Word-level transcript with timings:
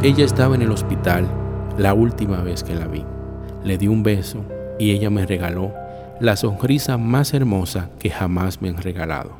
Ella 0.00 0.24
estaba 0.24 0.54
en 0.54 0.62
el 0.62 0.70
hospital 0.70 1.28
la 1.76 1.92
última 1.92 2.40
vez 2.40 2.62
que 2.62 2.76
la 2.76 2.86
vi. 2.86 3.04
Le 3.64 3.78
di 3.78 3.88
un 3.88 4.04
beso 4.04 4.44
y 4.78 4.92
ella 4.92 5.10
me 5.10 5.26
regaló 5.26 5.74
la 6.20 6.36
sonrisa 6.36 6.96
más 6.98 7.34
hermosa 7.34 7.90
que 7.98 8.08
jamás 8.08 8.62
me 8.62 8.68
han 8.68 8.76
regalado. 8.76 9.32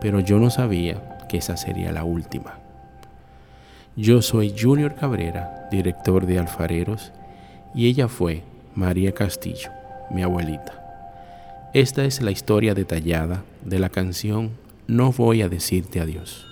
Pero 0.00 0.18
yo 0.18 0.40
no 0.40 0.50
sabía 0.50 1.18
que 1.28 1.38
esa 1.38 1.56
sería 1.56 1.92
la 1.92 2.02
última. 2.02 2.58
Yo 3.94 4.22
soy 4.22 4.52
Junior 4.58 4.96
Cabrera, 4.96 5.68
director 5.70 6.26
de 6.26 6.40
Alfareros, 6.40 7.12
y 7.72 7.86
ella 7.86 8.08
fue 8.08 8.42
María 8.74 9.12
Castillo, 9.12 9.70
mi 10.10 10.24
abuelita. 10.24 10.82
Esta 11.74 12.04
es 12.04 12.22
la 12.22 12.32
historia 12.32 12.74
detallada 12.74 13.44
de 13.64 13.78
la 13.78 13.88
canción 13.88 14.50
No 14.88 15.12
voy 15.12 15.42
a 15.42 15.48
decirte 15.48 16.00
adiós. 16.00 16.45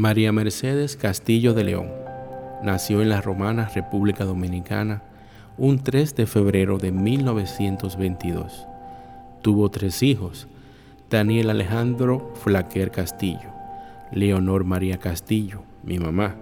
María 0.00 0.32
Mercedes 0.32 0.96
Castillo 0.96 1.52
de 1.52 1.62
León 1.62 1.90
nació 2.62 3.02
en 3.02 3.10
la 3.10 3.20
romana 3.20 3.68
República 3.74 4.24
Dominicana 4.24 5.02
un 5.58 5.80
3 5.80 6.16
de 6.16 6.26
febrero 6.26 6.78
de 6.78 6.90
1922. 6.90 8.66
Tuvo 9.42 9.68
tres 9.70 10.02
hijos, 10.02 10.48
Daniel 11.10 11.50
Alejandro 11.50 12.32
Flaquer 12.42 12.90
Castillo, 12.90 13.52
Leonor 14.10 14.64
María 14.64 14.96
Castillo, 14.96 15.64
mi 15.82 15.98
mamá, 15.98 16.34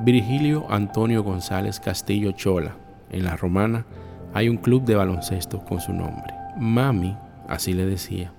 Virgilio 0.00 0.64
Antonio 0.70 1.22
González 1.22 1.80
Castillo 1.80 2.32
Chola. 2.32 2.74
En 3.10 3.24
la 3.24 3.36
romana 3.36 3.84
hay 4.32 4.48
un 4.48 4.56
club 4.56 4.86
de 4.86 4.94
baloncesto 4.94 5.62
con 5.62 5.78
su 5.82 5.92
nombre. 5.92 6.32
Mami, 6.56 7.14
así 7.48 7.74
le 7.74 7.84
decía, 7.84 8.32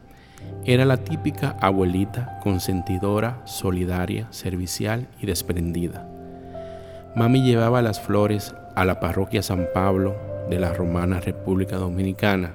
era 0.65 0.85
la 0.85 0.97
típica 0.97 1.55
abuelita 1.61 2.39
consentidora, 2.43 3.41
solidaria, 3.45 4.27
servicial 4.31 5.07
y 5.21 5.25
desprendida. 5.25 6.07
Mami 7.15 7.41
llevaba 7.41 7.81
las 7.81 7.99
flores 7.99 8.53
a 8.75 8.85
la 8.85 8.99
parroquia 8.99 9.41
San 9.41 9.67
Pablo 9.73 10.15
de 10.49 10.59
la 10.59 10.73
Romana 10.73 11.19
República 11.19 11.77
Dominicana. 11.77 12.53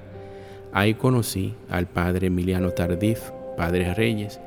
Ahí 0.72 0.94
conocí 0.94 1.54
al 1.70 1.86
padre 1.86 2.28
Emiliano 2.28 2.70
Tardif, 2.70 3.30
padre 3.56 3.94
Reyes, 3.94 4.40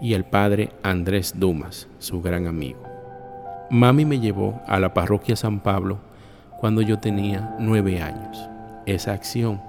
y 0.00 0.14
al 0.14 0.24
padre 0.24 0.70
Andrés 0.82 1.34
Dumas, 1.36 1.88
su 1.98 2.22
gran 2.22 2.46
amigo. 2.46 2.82
Mami 3.70 4.04
me 4.04 4.20
llevó 4.20 4.60
a 4.66 4.78
la 4.78 4.94
parroquia 4.94 5.36
San 5.36 5.60
Pablo 5.60 5.98
cuando 6.60 6.80
yo 6.80 6.98
tenía 6.98 7.54
nueve 7.58 8.00
años. 8.00 8.48
Esa 8.86 9.12
acción 9.12 9.60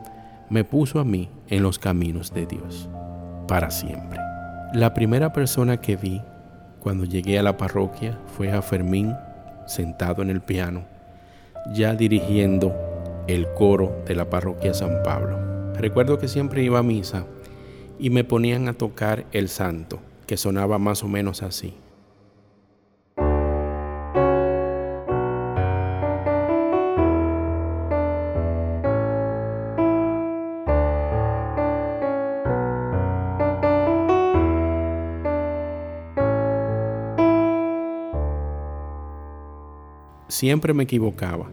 me 0.50 0.64
puso 0.64 1.00
a 1.00 1.06
mí 1.06 1.30
en 1.48 1.64
los 1.64 1.80
caminos 1.80 2.34
de 2.34 2.46
Dios 2.46 2.90
para 3.48 3.72
siempre. 3.72 4.20
La 4.74 4.94
primera 4.94 5.34
persona 5.34 5.78
que 5.78 5.96
vi 5.96 6.22
cuando 6.80 7.06
llegué 7.06 7.40
a 7.40 7.44
la 7.44 7.58
parroquia 7.58 8.18
fue 8.28 8.52
a 8.52 8.62
Fermín 8.62 9.16
sentado 9.68 10.22
en 10.22 10.30
el 10.30 10.42
piano, 10.42 10.86
ya 11.74 11.94
dirigiendo 11.94 12.74
el 13.28 13.48
coro 13.54 14.04
de 14.08 14.16
la 14.16 14.30
parroquia 14.30 14.74
San 14.74 15.04
Pablo. 15.04 15.38
Recuerdo 15.76 16.18
que 16.18 16.28
siempre 16.28 16.64
iba 16.64 16.80
a 16.80 16.84
misa 16.84 17.26
y 18.00 18.10
me 18.10 18.24
ponían 18.24 18.68
a 18.68 18.74
tocar 18.74 19.26
el 19.32 19.50
santo, 19.50 20.00
que 20.26 20.38
sonaba 20.38 20.80
más 20.80 21.04
o 21.04 21.08
menos 21.08 21.44
así. 21.44 21.76
Siempre 40.30 40.76
me 40.76 40.84
equivocaba 40.84 41.50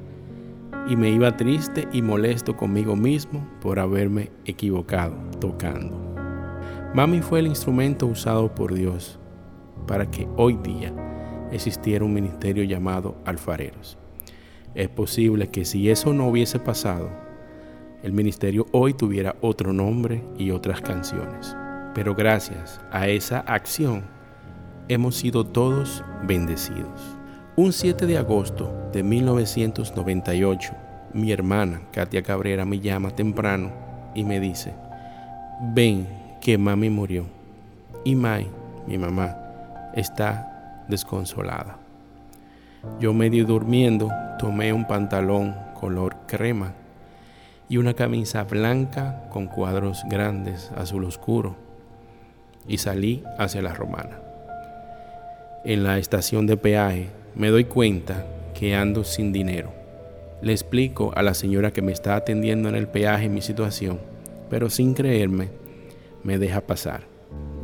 y 0.86 0.96
me 0.96 1.08
iba 1.08 1.34
triste 1.34 1.88
y 1.92 2.02
molesto 2.02 2.58
conmigo 2.58 2.94
mismo 2.94 3.48
por 3.62 3.78
haberme 3.78 4.30
equivocado 4.44 5.16
tocando. 5.40 5.98
Mami 6.94 7.22
fue 7.22 7.38
el 7.38 7.46
instrumento 7.46 8.06
usado 8.06 8.54
por 8.54 8.74
Dios 8.74 9.18
para 9.86 10.10
que 10.10 10.28
hoy 10.36 10.58
día 10.62 10.92
existiera 11.50 12.04
un 12.04 12.12
ministerio 12.12 12.64
llamado 12.64 13.16
alfareros. 13.24 13.96
Es 14.74 14.90
posible 14.90 15.48
que 15.48 15.64
si 15.64 15.88
eso 15.88 16.12
no 16.12 16.28
hubiese 16.28 16.58
pasado, 16.58 17.08
el 18.02 18.12
ministerio 18.12 18.66
hoy 18.72 18.92
tuviera 18.92 19.36
otro 19.40 19.72
nombre 19.72 20.22
y 20.36 20.50
otras 20.50 20.82
canciones. 20.82 21.56
Pero 21.94 22.14
gracias 22.14 22.78
a 22.92 23.08
esa 23.08 23.38
acción 23.40 24.04
hemos 24.88 25.16
sido 25.16 25.46
todos 25.46 26.04
bendecidos. 26.26 27.15
Un 27.58 27.72
7 27.72 28.04
de 28.04 28.18
agosto 28.18 28.70
de 28.92 29.02
1998, 29.02 30.74
mi 31.14 31.32
hermana 31.32 31.80
Katia 31.90 32.22
Cabrera 32.22 32.66
me 32.66 32.80
llama 32.80 33.12
temprano 33.12 33.72
y 34.14 34.24
me 34.24 34.40
dice, 34.40 34.74
ven 35.72 36.06
que 36.42 36.58
mami 36.58 36.90
murió. 36.90 37.24
Y 38.04 38.14
Mai, 38.14 38.46
mi 38.86 38.98
mamá, 38.98 39.34
está 39.94 40.84
desconsolada. 40.86 41.78
Yo 43.00 43.14
medio 43.14 43.46
durmiendo 43.46 44.10
tomé 44.38 44.74
un 44.74 44.86
pantalón 44.86 45.56
color 45.80 46.14
crema 46.26 46.74
y 47.70 47.78
una 47.78 47.94
camisa 47.94 48.44
blanca 48.44 49.30
con 49.30 49.46
cuadros 49.46 50.02
grandes 50.10 50.70
azul 50.76 51.04
oscuro 51.04 51.56
y 52.68 52.76
salí 52.76 53.24
hacia 53.38 53.62
la 53.62 53.72
romana. 53.72 54.20
En 55.64 55.84
la 55.84 55.96
estación 55.96 56.46
de 56.46 56.58
peaje 56.58 57.08
me 57.36 57.50
doy 57.50 57.64
cuenta 57.64 58.24
que 58.54 58.74
ando 58.74 59.04
sin 59.04 59.30
dinero. 59.30 59.70
Le 60.40 60.52
explico 60.52 61.12
a 61.14 61.22
la 61.22 61.34
señora 61.34 61.70
que 61.70 61.82
me 61.82 61.92
está 61.92 62.16
atendiendo 62.16 62.70
en 62.70 62.74
el 62.74 62.88
peaje 62.88 63.28
mi 63.28 63.42
situación, 63.42 64.00
pero 64.48 64.70
sin 64.70 64.94
creerme, 64.94 65.50
me 66.24 66.38
deja 66.38 66.62
pasar. 66.62 67.02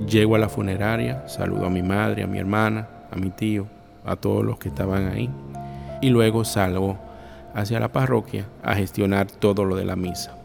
Llego 0.07 0.37
a 0.37 0.39
la 0.39 0.51
funeraria, 0.51 1.27
saludo 1.27 1.67
a 1.67 1.71
mi 1.71 1.83
madre, 1.83 2.23
a 2.23 2.27
mi 2.27 2.39
hermana, 2.39 2.87
a 3.11 3.17
mi 3.17 3.31
tío, 3.31 3.67
a 4.05 4.17
todos 4.17 4.45
los 4.45 4.59
que 4.59 4.69
estaban 4.69 5.09
ahí, 5.09 5.31
y 6.03 6.11
luego 6.11 6.45
salgo 6.45 6.99
hacia 7.55 7.81
la 7.81 7.93
parroquia 7.93 8.47
a 8.63 8.75
gestionar 8.75 9.31
todo 9.31 9.65
lo 9.65 9.77
de 9.77 9.87
la 9.87 9.97
misa. 9.97 10.37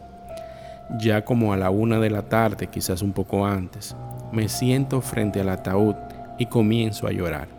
Ya 1.00 1.26
como 1.26 1.52
a 1.52 1.58
la 1.58 1.68
una 1.68 2.00
de 2.00 2.08
la 2.08 2.22
tarde, 2.22 2.68
quizás 2.68 3.02
un 3.02 3.12
poco 3.12 3.44
antes, 3.44 3.94
me 4.32 4.48
siento 4.48 5.02
frente 5.02 5.40
al 5.42 5.50
ataúd 5.50 5.96
y 6.38 6.46
comienzo 6.46 7.06
a 7.06 7.12
llorar. 7.12 7.57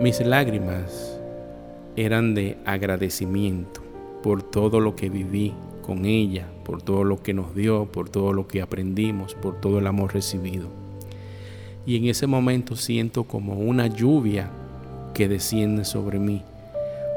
Mis 0.00 0.20
lágrimas 0.20 1.20
eran 1.94 2.34
de 2.34 2.56
agradecimiento 2.64 3.80
por 4.24 4.42
todo 4.42 4.80
lo 4.80 4.96
que 4.96 5.08
viví 5.08 5.54
con 5.82 6.04
ella, 6.04 6.48
por 6.64 6.82
todo 6.82 7.04
lo 7.04 7.22
que 7.22 7.32
nos 7.32 7.54
dio, 7.54 7.86
por 7.86 8.08
todo 8.08 8.32
lo 8.32 8.48
que 8.48 8.60
aprendimos, 8.60 9.34
por 9.34 9.60
todo 9.60 9.78
el 9.78 9.86
amor 9.86 10.12
recibido. 10.12 10.66
Y 11.86 11.96
en 11.96 12.06
ese 12.06 12.26
momento 12.26 12.74
siento 12.74 13.22
como 13.22 13.54
una 13.54 13.86
lluvia 13.86 14.50
que 15.14 15.28
desciende 15.28 15.84
sobre 15.84 16.18
mí. 16.18 16.42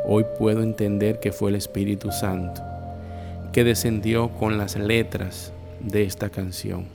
Hoy 0.06 0.24
puedo 0.38 0.62
entender 0.62 1.20
que 1.20 1.32
fue 1.32 1.50
el 1.50 1.56
Espíritu 1.56 2.12
Santo 2.12 2.62
que 3.54 3.64
descendió 3.64 4.30
con 4.30 4.60
las 4.60 4.76
letras 4.76 5.52
de 5.80 6.04
esta 6.04 6.30
canción. 6.30 6.86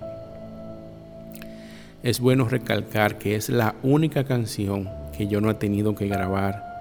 Es 2.05 2.21
bueno 2.21 2.49
recalcar 2.49 3.19
que 3.19 3.35
es 3.35 3.49
la 3.49 3.75
única 3.83 4.23
canción 4.23 5.02
que 5.17 5.27
yo 5.27 5.41
no 5.41 5.51
he 5.51 5.55
tenido 5.55 5.95
que 5.95 6.09
grabar 6.09 6.73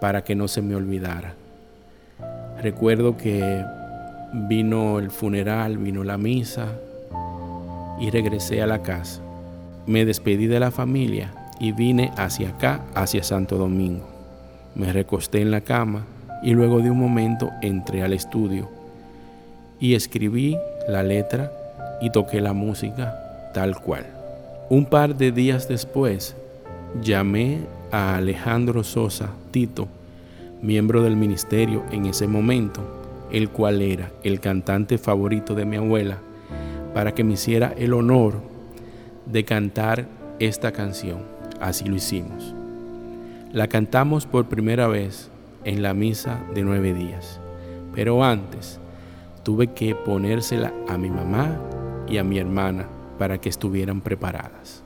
para 0.00 0.22
que 0.22 0.34
no 0.34 0.48
se 0.48 0.62
me 0.62 0.74
olvidara. 0.74 1.34
Recuerdo 2.62 3.16
que 3.16 3.64
vino 4.32 4.98
el 4.98 5.10
funeral, 5.10 5.78
vino 5.78 6.04
la 6.04 6.18
misa 6.18 6.68
y 8.00 8.10
regresé 8.10 8.62
a 8.62 8.66
la 8.66 8.82
casa. 8.82 9.20
Me 9.86 10.04
despedí 10.04 10.46
de 10.46 10.60
la 10.60 10.70
familia 10.70 11.32
y 11.60 11.72
vine 11.72 12.12
hacia 12.16 12.50
acá, 12.50 12.80
hacia 12.94 13.22
Santo 13.22 13.56
Domingo. 13.56 14.08
Me 14.74 14.92
recosté 14.92 15.40
en 15.40 15.50
la 15.50 15.60
cama 15.60 16.04
y 16.42 16.52
luego 16.52 16.80
de 16.80 16.90
un 16.90 16.98
momento 16.98 17.50
entré 17.62 18.02
al 18.02 18.12
estudio 18.12 18.68
y 19.78 19.94
escribí 19.94 20.56
la 20.88 21.02
letra 21.02 21.52
y 22.00 22.10
toqué 22.10 22.40
la 22.40 22.52
música 22.52 23.50
tal 23.54 23.80
cual. 23.80 24.06
Un 24.68 24.86
par 24.86 25.14
de 25.16 25.30
días 25.30 25.68
después 25.68 26.34
llamé 27.02 27.60
a 27.90 28.16
Alejandro 28.16 28.84
Sosa 28.84 29.30
Tito, 29.50 29.88
miembro 30.62 31.02
del 31.02 31.16
ministerio 31.16 31.84
en 31.90 32.06
ese 32.06 32.26
momento, 32.26 32.82
el 33.30 33.50
cual 33.50 33.82
era 33.82 34.10
el 34.22 34.40
cantante 34.40 34.98
favorito 34.98 35.54
de 35.54 35.64
mi 35.64 35.76
abuela, 35.76 36.18
para 36.94 37.12
que 37.12 37.24
me 37.24 37.34
hiciera 37.34 37.74
el 37.76 37.92
honor 37.92 38.34
de 39.26 39.44
cantar 39.44 40.06
esta 40.38 40.72
canción. 40.72 41.22
Así 41.60 41.84
lo 41.84 41.96
hicimos. 41.96 42.54
La 43.52 43.68
cantamos 43.68 44.26
por 44.26 44.46
primera 44.46 44.88
vez 44.88 45.30
en 45.64 45.82
la 45.82 45.94
misa 45.94 46.40
de 46.54 46.62
nueve 46.62 46.92
días, 46.94 47.40
pero 47.94 48.24
antes 48.24 48.80
tuve 49.42 49.68
que 49.68 49.94
ponérsela 49.94 50.72
a 50.88 50.98
mi 50.98 51.10
mamá 51.10 51.60
y 52.08 52.18
a 52.18 52.24
mi 52.24 52.38
hermana 52.38 52.86
para 53.18 53.38
que 53.38 53.48
estuvieran 53.48 54.00
preparadas. 54.00 54.84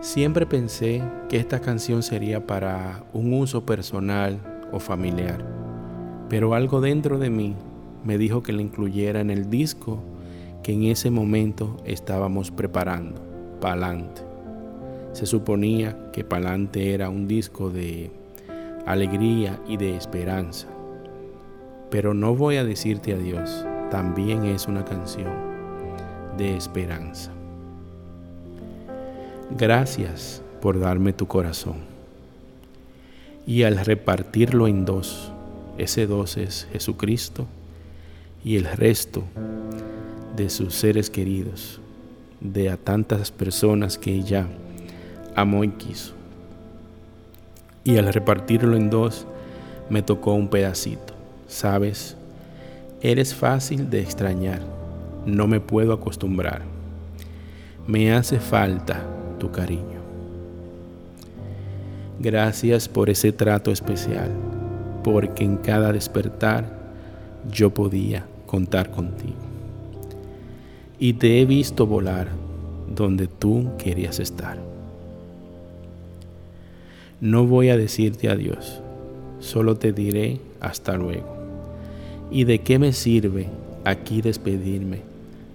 Siempre 0.00 0.46
pensé 0.46 1.02
que 1.28 1.36
esta 1.36 1.60
canción 1.60 2.02
sería 2.02 2.46
para 2.46 3.04
un 3.12 3.34
uso 3.34 3.66
personal 3.66 4.40
o 4.72 4.80
familiar, 4.80 5.44
pero 6.30 6.54
algo 6.54 6.80
dentro 6.80 7.18
de 7.18 7.28
mí 7.28 7.54
me 8.02 8.16
dijo 8.16 8.42
que 8.42 8.54
la 8.54 8.62
incluyera 8.62 9.20
en 9.20 9.28
el 9.28 9.50
disco 9.50 10.02
que 10.62 10.72
en 10.72 10.84
ese 10.84 11.10
momento 11.10 11.76
estábamos 11.84 12.50
preparando, 12.50 13.20
Palante. 13.60 14.22
Se 15.12 15.26
suponía 15.26 16.10
que 16.12 16.24
Palante 16.24 16.94
era 16.94 17.10
un 17.10 17.28
disco 17.28 17.68
de 17.68 18.10
alegría 18.86 19.60
y 19.68 19.76
de 19.76 19.96
esperanza. 19.96 20.66
Pero 21.90 22.14
no 22.14 22.34
voy 22.34 22.56
a 22.56 22.64
decirte 22.64 23.12
adiós, 23.12 23.66
también 23.90 24.44
es 24.44 24.66
una 24.66 24.82
canción 24.82 25.34
de 26.38 26.56
esperanza. 26.56 27.32
Gracias 29.56 30.42
por 30.62 30.78
darme 30.78 31.12
tu 31.12 31.26
corazón. 31.26 31.78
Y 33.46 33.64
al 33.64 33.78
repartirlo 33.78 34.68
en 34.68 34.84
dos, 34.84 35.32
ese 35.76 36.06
dos 36.06 36.36
es 36.36 36.68
Jesucristo 36.72 37.46
y 38.44 38.56
el 38.56 38.64
resto 38.64 39.24
de 40.36 40.50
sus 40.50 40.74
seres 40.74 41.10
queridos, 41.10 41.80
de 42.40 42.70
a 42.70 42.76
tantas 42.76 43.32
personas 43.32 43.98
que 43.98 44.14
ella 44.14 44.46
amó 45.34 45.64
y 45.64 45.70
quiso. 45.70 46.14
Y 47.82 47.98
al 47.98 48.12
repartirlo 48.12 48.76
en 48.76 48.88
dos, 48.88 49.26
me 49.88 50.02
tocó 50.02 50.32
un 50.32 50.48
pedacito. 50.48 51.12
Sabes, 51.48 52.16
eres 53.00 53.34
fácil 53.34 53.90
de 53.90 54.00
extrañar, 54.00 54.60
no 55.26 55.48
me 55.48 55.58
puedo 55.58 55.92
acostumbrar. 55.92 56.62
Me 57.88 58.12
hace 58.12 58.38
falta 58.38 59.04
tu 59.40 59.50
cariño. 59.50 59.98
Gracias 62.20 62.86
por 62.86 63.10
ese 63.10 63.32
trato 63.32 63.72
especial, 63.72 64.30
porque 65.02 65.42
en 65.42 65.56
cada 65.56 65.92
despertar 65.92 66.64
yo 67.50 67.70
podía 67.70 68.26
contar 68.46 68.90
contigo. 68.90 69.34
Y 70.98 71.14
te 71.14 71.40
he 71.40 71.46
visto 71.46 71.86
volar 71.86 72.28
donde 72.94 73.26
tú 73.26 73.70
querías 73.78 74.20
estar. 74.20 74.58
No 77.20 77.46
voy 77.46 77.70
a 77.70 77.76
decirte 77.76 78.28
adiós, 78.28 78.80
solo 79.40 79.76
te 79.76 79.92
diré 79.92 80.40
hasta 80.60 80.96
luego. 80.96 81.36
¿Y 82.30 82.44
de 82.44 82.60
qué 82.60 82.78
me 82.78 82.92
sirve 82.92 83.46
aquí 83.84 84.20
despedirme 84.20 85.00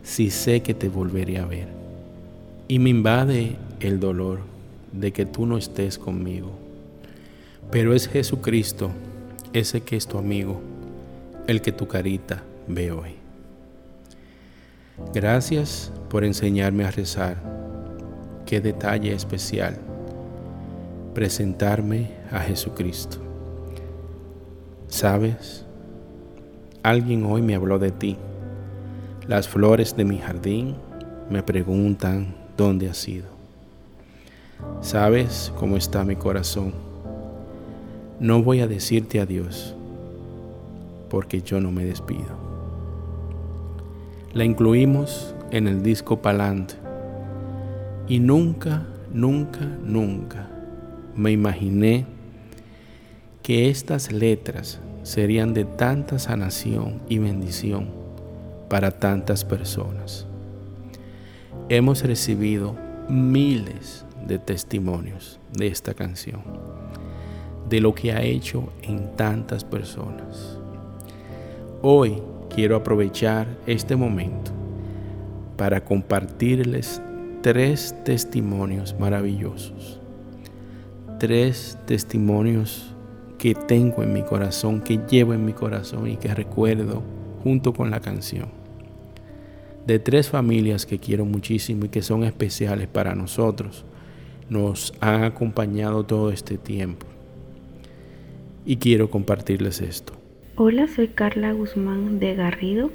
si 0.03 0.31
sé 0.31 0.61
que 0.61 0.73
te 0.73 0.89
volveré 0.89 1.37
a 1.37 1.45
ver? 1.45 1.84
Y 2.67 2.79
me 2.79 2.89
invade 2.89 3.57
el 3.79 3.99
dolor 3.99 4.39
de 4.91 5.11
que 5.11 5.25
tú 5.25 5.45
no 5.45 5.57
estés 5.57 5.97
conmigo. 5.97 6.51
Pero 7.71 7.93
es 7.93 8.07
Jesucristo, 8.07 8.91
ese 9.53 9.81
que 9.81 9.95
es 9.95 10.07
tu 10.07 10.17
amigo, 10.17 10.61
el 11.47 11.61
que 11.61 11.71
tu 11.71 11.87
carita 11.87 12.43
ve 12.67 12.91
hoy. 12.91 13.15
Gracias 15.13 15.91
por 16.09 16.23
enseñarme 16.23 16.85
a 16.85 16.91
rezar. 16.91 17.37
Qué 18.45 18.61
detalle 18.61 19.13
especial 19.13 19.77
presentarme 21.15 22.11
a 22.29 22.41
Jesucristo. 22.41 23.17
¿Sabes? 24.87 25.65
Alguien 26.83 27.25
hoy 27.25 27.41
me 27.41 27.55
habló 27.55 27.79
de 27.79 27.91
ti. 27.91 28.17
Las 29.27 29.47
flores 29.47 29.95
de 29.95 30.05
mi 30.05 30.19
jardín 30.19 30.75
me 31.29 31.41
preguntan 31.41 32.35
dónde 32.57 32.89
has 32.89 33.07
ido. 33.07 33.27
Sabes 34.81 35.51
cómo 35.57 35.77
está 35.77 36.03
mi 36.03 36.15
corazón. 36.15 36.73
No 38.19 38.41
voy 38.41 38.61
a 38.61 38.67
decirte 38.67 39.19
adiós 39.19 39.75
porque 41.09 41.41
yo 41.41 41.59
no 41.59 41.71
me 41.71 41.85
despido. 41.85 42.45
La 44.33 44.43
incluimos 44.43 45.33
en 45.51 45.67
el 45.67 45.83
disco 45.83 46.21
Palant 46.21 46.73
y 48.07 48.19
nunca, 48.19 48.85
nunca, 49.13 49.65
nunca 49.83 50.47
me 51.15 51.31
imaginé 51.31 52.05
que 53.41 53.69
estas 53.69 54.11
letras 54.11 54.79
serían 55.03 55.53
de 55.53 55.65
tanta 55.65 56.19
sanación 56.19 57.01
y 57.07 57.19
bendición 57.19 57.87
para 58.69 58.91
tantas 58.91 59.45
personas. 59.45 60.27
Hemos 61.69 62.03
recibido 62.03 62.75
miles 63.09 64.05
de 64.27 64.39
testimonios 64.39 65.39
de 65.51 65.67
esta 65.67 65.93
canción, 65.93 66.41
de 67.69 67.81
lo 67.81 67.93
que 67.93 68.11
ha 68.11 68.21
hecho 68.21 68.69
en 68.81 69.15
tantas 69.15 69.63
personas. 69.63 70.57
Hoy 71.81 72.21
quiero 72.49 72.75
aprovechar 72.75 73.47
este 73.67 73.95
momento 73.95 74.51
para 75.57 75.83
compartirles 75.83 77.01
tres 77.41 77.95
testimonios 78.03 78.95
maravillosos. 78.99 79.99
Tres 81.19 81.77
testimonios 81.85 82.93
que 83.37 83.53
tengo 83.53 84.03
en 84.03 84.13
mi 84.13 84.23
corazón, 84.23 84.81
que 84.81 84.99
llevo 85.09 85.33
en 85.33 85.45
mi 85.45 85.53
corazón 85.53 86.07
y 86.07 86.17
que 86.17 86.33
recuerdo 86.33 87.03
junto 87.43 87.73
con 87.73 87.91
la 87.91 87.99
canción. 87.99 88.64
De 89.85 89.99
tres 89.99 90.29
familias 90.29 90.87
que 90.87 90.97
quiero 90.97 91.25
muchísimo 91.25 91.85
y 91.85 91.89
que 91.89 92.01
son 92.01 92.23
especiales 92.23 92.87
para 92.87 93.13
nosotros. 93.13 93.85
Nos 94.49 94.93
han 94.99 95.23
acompañado 95.23 96.03
todo 96.05 96.31
este 96.31 96.57
tiempo. 96.57 97.05
Y 98.65 98.77
quiero 98.77 99.11
compartirles 99.11 99.81
esto. 99.81 100.13
Hola, 100.55 100.87
soy 100.87 101.09
Carla 101.09 101.51
Guzmán 101.51 102.17
de 102.17 102.33
Garrido, 102.33 102.89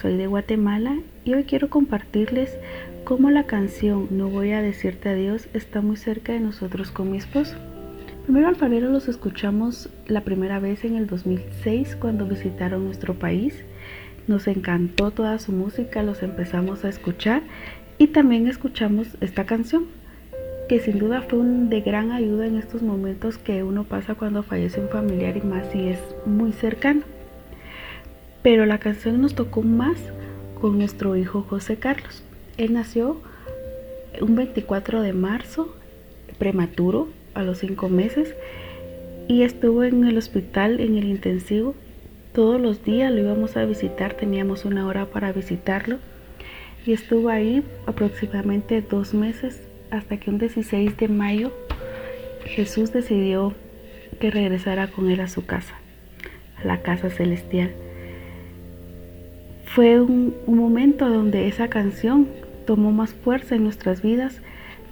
soy 0.00 0.16
de 0.16 0.28
Guatemala 0.28 1.00
y 1.24 1.34
hoy 1.34 1.42
quiero 1.42 1.70
compartirles 1.70 2.56
cómo 3.02 3.30
la 3.30 3.46
canción 3.46 4.06
No 4.10 4.28
voy 4.28 4.52
a 4.52 4.62
decirte 4.62 5.08
adiós 5.08 5.48
está 5.54 5.80
muy 5.80 5.96
cerca 5.96 6.34
de 6.34 6.40
nosotros 6.40 6.92
con 6.92 7.10
mi 7.10 7.18
esposo. 7.18 7.56
Primero 8.24 8.46
Alfarero 8.46 8.90
los 8.90 9.08
escuchamos 9.08 9.88
la 10.06 10.22
primera 10.22 10.60
vez 10.60 10.84
en 10.84 10.94
el 10.94 11.06
2006 11.06 11.96
cuando 11.96 12.26
visitaron 12.26 12.84
nuestro 12.84 13.18
país. 13.18 13.64
Nos 14.28 14.46
encantó 14.46 15.10
toda 15.10 15.38
su 15.38 15.52
música, 15.52 16.02
los 16.02 16.22
empezamos 16.22 16.84
a 16.84 16.90
escuchar 16.90 17.42
y 17.96 18.08
también 18.08 18.46
escuchamos 18.46 19.08
esta 19.20 19.46
canción 19.46 19.86
que 20.68 20.80
sin 20.80 20.98
duda 20.98 21.22
fue 21.22 21.38
de 21.42 21.80
gran 21.80 22.12
ayuda 22.12 22.46
en 22.46 22.58
estos 22.58 22.82
momentos 22.82 23.38
que 23.38 23.62
uno 23.62 23.84
pasa 23.84 24.14
cuando 24.14 24.42
fallece 24.42 24.80
un 24.80 24.90
familiar 24.90 25.38
y 25.38 25.40
más 25.40 25.70
si 25.72 25.88
es 25.88 25.98
muy 26.26 26.52
cercano. 26.52 27.00
Pero 28.42 28.66
la 28.66 28.78
canción 28.78 29.20
nos 29.22 29.34
tocó 29.34 29.62
más 29.62 29.96
con 30.60 30.76
nuestro 30.76 31.16
hijo 31.16 31.40
José 31.40 31.76
Carlos. 31.76 32.22
Él 32.58 32.74
nació 32.74 33.22
un 34.20 34.36
24 34.36 35.00
de 35.00 35.14
marzo, 35.14 35.74
prematuro, 36.38 37.08
a 37.34 37.42
los 37.42 37.58
5 37.58 37.88
meses, 37.88 38.34
y 39.26 39.42
estuvo 39.42 39.84
en 39.84 40.04
el 40.04 40.18
hospital, 40.18 40.80
en 40.80 40.98
el 40.98 41.04
intensivo. 41.04 41.74
Todos 42.38 42.60
los 42.60 42.84
días 42.84 43.10
lo 43.10 43.18
íbamos 43.18 43.56
a 43.56 43.64
visitar, 43.64 44.14
teníamos 44.14 44.64
una 44.64 44.86
hora 44.86 45.06
para 45.06 45.32
visitarlo, 45.32 45.98
y 46.86 46.92
estuvo 46.92 47.30
ahí 47.30 47.64
aproximadamente 47.84 48.80
dos 48.80 49.12
meses 49.12 49.60
hasta 49.90 50.18
que 50.18 50.30
un 50.30 50.38
16 50.38 50.96
de 50.98 51.08
mayo 51.08 51.52
Jesús 52.44 52.92
decidió 52.92 53.54
que 54.20 54.30
regresara 54.30 54.86
con 54.86 55.10
él 55.10 55.18
a 55.18 55.26
su 55.26 55.46
casa, 55.46 55.74
a 56.62 56.64
la 56.64 56.80
casa 56.80 57.10
celestial. 57.10 57.72
Fue 59.64 60.00
un, 60.00 60.32
momento 60.46 61.08
donde 61.08 61.48
esa 61.48 61.66
canción 61.66 62.28
tomó 62.68 62.92
más 62.92 63.14
fuerza 63.14 63.56
en 63.56 63.64
nuestras 63.64 64.00
vidas, 64.00 64.42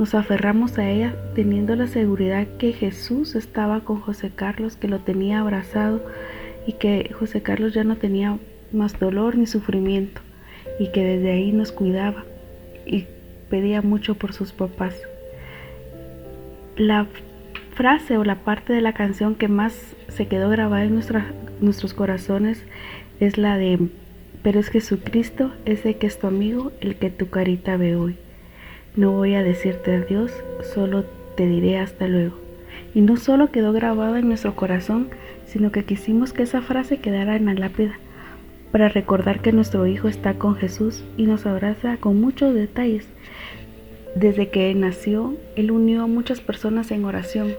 nos 0.01 0.17
aferramos 0.17 0.79
a 0.79 0.91
ella 0.91 1.15
teniendo 1.37 1.77
la 1.77 1.87
seguridad 1.87 2.45
que 2.59 2.73
Jesús 2.73 3.37
estaba 3.37 3.83
con 3.83 4.01
José 4.01 4.33
Carlos, 4.35 4.75
que 4.75 4.89
lo 4.89 4.99
tenía 4.99 5.39
abrazado 5.39 6.03
y 6.67 6.75
que 6.75 7.11
José 7.13 7.43
Carlos 7.43 7.75
ya 7.75 7.85
no 7.85 7.97
tenía 7.97 8.39
más 8.73 8.99
dolor 8.99 9.37
ni 9.37 9.47
sufrimiento 9.47 10.21
y 10.79 10.89
que 10.89 11.05
desde 11.05 11.33
ahí 11.33 11.53
nos 11.53 11.73
cuidaba 11.73 12.25
y 12.85 13.07
pedía 13.49 13.83
mucho 13.83 14.15
por 14.15 14.33
sus 14.33 14.53
papás. 14.53 14.95
La 16.77 17.07
frase 17.75 18.19
o 18.19 18.25
la 18.25 18.37
parte 18.37 18.73
de 18.73 18.81
la 18.81 18.93
canción 18.93 19.35
que 19.35 19.49
más 19.49 19.75
se 20.09 20.27
quedó 20.27 20.51
grabada 20.51 20.85
en 20.85 20.95
nuestros 21.61 21.95
corazones 21.95 22.63
es 23.21 23.39
la 23.39 23.57
de, 23.57 23.79
pero 24.43 24.61
es 24.61 24.69
Jesucristo, 24.69 25.53
ese 25.65 25.97
que 25.97 26.07
es 26.07 26.19
tu 26.19 26.27
amigo, 26.27 26.73
el 26.81 26.97
que 26.97 27.11
tu 27.11 27.31
carita 27.31 27.77
ve 27.77 27.97
hoy. 27.97 28.17
No 28.95 29.13
voy 29.13 29.35
a 29.35 29.43
decirte 29.43 29.95
adiós, 29.95 30.33
solo 30.75 31.05
te 31.37 31.47
diré 31.47 31.79
hasta 31.79 32.09
luego. 32.09 32.46
Y 32.95 33.01
no 33.01 33.17
solo 33.17 33.51
quedó 33.51 33.73
grabada 33.73 34.19
en 34.19 34.29
nuestro 34.29 34.55
corazón, 34.57 35.09
sino 35.47 35.73
que 35.73 35.85
quisimos 35.85 36.33
que 36.33 36.43
esa 36.43 36.63
frase 36.63 36.99
quedara 36.99 37.37
en 37.37 37.47
la 37.47 37.55
lápida 37.55 37.99
para 38.73 38.89
recordar 38.89 39.41
que 39.41 39.53
nuestro 39.53 39.87
Hijo 39.87 40.09
está 40.09 40.35
con 40.35 40.57
Jesús 40.57 41.03
y 41.17 41.25
nos 41.25 41.47
abraza 41.47 41.97
con 41.99 42.21
muchos 42.21 42.55
detalles. 42.55 43.07
Desde 44.15 44.51
que 44.51 44.75
nació, 44.75 45.35
Él 45.57 45.71
unió 45.71 46.03
a 46.03 46.07
muchas 46.07 46.41
personas 46.41 46.91
en 46.91 47.05
oración. 47.05 47.55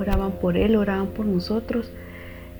Oraban 0.00 0.32
por 0.32 0.56
Él, 0.56 0.76
oraban 0.76 1.08
por 1.08 1.26
nosotros. 1.26 1.92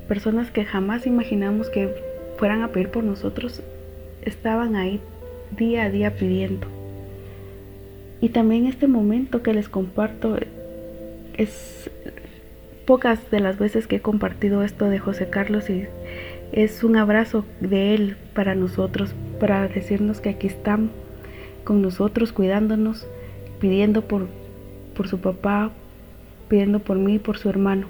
Personas 0.08 0.50
que 0.50 0.64
jamás 0.64 1.06
imaginamos 1.06 1.68
que 1.68 1.94
fueran 2.38 2.62
a 2.62 2.68
pedir 2.68 2.90
por 2.90 3.02
nosotros, 3.02 3.62
estaban 4.22 4.76
ahí 4.76 5.00
día 5.56 5.84
a 5.84 5.90
día 5.90 6.14
pidiendo. 6.16 6.66
Y 8.20 8.28
también 8.28 8.66
este 8.66 8.86
momento 8.86 9.42
que 9.42 9.52
les 9.52 9.68
comparto 9.68 10.36
es 11.36 11.90
pocas 12.86 13.30
de 13.30 13.40
las 13.40 13.58
veces 13.58 13.86
que 13.86 13.96
he 13.96 14.00
compartido 14.00 14.62
esto 14.62 14.88
de 14.88 14.98
José 14.98 15.28
Carlos 15.28 15.68
y 15.70 15.86
es 16.52 16.84
un 16.84 16.96
abrazo 16.96 17.44
de 17.60 17.94
él 17.94 18.16
para 18.34 18.54
nosotros, 18.54 19.14
para 19.40 19.66
decirnos 19.66 20.20
que 20.20 20.30
aquí 20.30 20.46
estamos 20.46 20.90
con 21.64 21.82
nosotros, 21.82 22.32
cuidándonos, 22.32 23.06
pidiendo 23.60 24.02
por, 24.02 24.28
por 24.94 25.08
su 25.08 25.18
papá, 25.18 25.72
pidiendo 26.48 26.78
por 26.78 26.96
mí 26.96 27.14
y 27.14 27.18
por 27.18 27.38
su 27.38 27.50
hermano. 27.50 27.88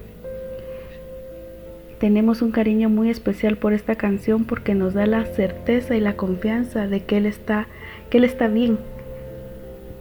Tenemos 2.00 2.42
un 2.42 2.50
cariño 2.50 2.88
muy 2.88 3.10
especial 3.10 3.56
por 3.56 3.72
esta 3.72 3.96
canción 3.96 4.44
porque 4.44 4.74
nos 4.74 4.94
da 4.94 5.06
la 5.06 5.24
certeza 5.26 5.94
y 5.94 6.00
la 6.00 6.16
confianza 6.16 6.86
de 6.86 7.04
que 7.04 7.18
Él 7.18 7.26
está, 7.26 7.68
que 8.10 8.18
Él 8.18 8.24
está 8.24 8.48
bien. 8.48 8.78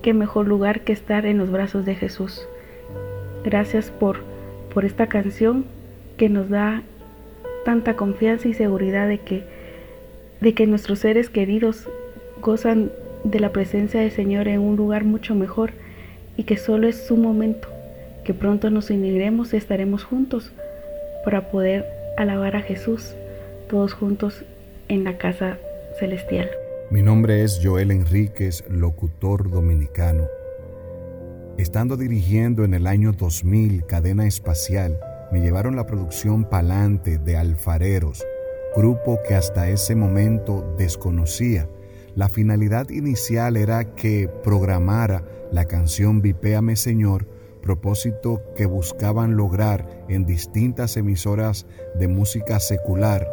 Qué 0.02 0.14
mejor 0.14 0.48
lugar 0.48 0.82
que 0.82 0.94
estar 0.94 1.26
en 1.26 1.38
los 1.38 1.52
brazos 1.52 1.86
de 1.86 1.96
Jesús. 1.96 2.48
Gracias 3.46 3.92
por, 3.92 4.22
por 4.74 4.86
esta 4.86 5.06
canción 5.06 5.66
que 6.18 6.30
nos 6.30 6.50
da 6.50 6.82
tanta 7.64 7.96
confianza 7.96 8.48
y 8.48 8.56
seguridad 8.56 9.08
de 9.08 9.20
que, 9.20 9.44
de 10.42 10.56
que 10.56 10.66
nuestros 10.66 11.00
seres 11.00 11.30
queridos 11.30 11.88
gozan 12.42 12.92
de 13.24 13.40
la 13.40 13.52
presencia 13.52 14.02
del 14.02 14.12
Señor 14.12 14.48
en 14.48 14.62
un 14.62 14.76
lugar 14.76 15.04
mucho 15.04 15.36
mejor 15.36 15.72
y 16.38 16.44
que 16.44 16.58
solo 16.58 16.88
es 16.88 17.06
su 17.06 17.18
momento, 17.18 17.68
que 18.24 18.34
pronto 18.34 18.72
nos 18.72 18.90
uniremos 18.90 19.54
y 19.54 19.58
estaremos 19.58 20.04
juntos 20.04 20.52
para 21.24 21.52
poder 21.52 21.86
alabar 22.18 22.56
a 22.56 22.62
Jesús 22.62 23.14
todos 23.70 23.94
juntos 23.94 24.44
en 24.88 25.04
la 25.04 25.20
casa 25.20 25.58
celestial. 26.00 26.50
Mi 26.90 27.04
nombre 27.04 27.44
es 27.44 27.60
Joel 27.64 27.92
Enríquez, 27.92 28.64
locutor 28.70 29.52
dominicano. 29.52 30.26
Estando 31.58 31.96
dirigiendo 31.96 32.66
en 32.66 32.74
el 32.74 32.86
año 32.86 33.14
2000 33.14 33.86
Cadena 33.86 34.28
Espacial, 34.28 35.00
me 35.32 35.40
llevaron 35.40 35.78
la 35.78 35.86
producción 35.86 36.44
Palante 36.44 37.18
de 37.18 37.38
Alfareros, 37.38 38.26
grupo 38.76 39.20
que 39.26 39.36
hasta 39.36 39.70
ese 39.70 39.96
momento 39.96 40.76
desconocía. 40.78 41.70
La 42.14 42.28
finalidad 42.28 42.90
inicial 42.90 43.56
era 43.56 43.96
que 43.96 44.30
programara 44.44 45.24
la 45.50 45.64
canción 45.64 46.22
Vipéame 46.22 46.76
Señor, 46.76 47.26
propósito 47.62 48.44
que 48.58 48.66
buscaban 48.66 49.38
lograr 49.38 50.06
en 50.10 50.26
distintas 50.26 50.98
emisoras 50.98 51.68
de 51.98 52.10
música 52.10 52.60
secular, 52.60 53.26